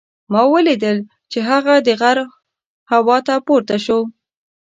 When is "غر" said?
2.01-2.17